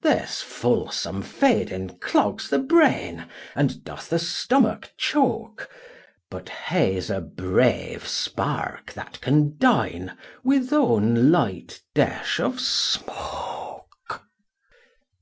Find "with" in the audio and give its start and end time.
10.42-10.72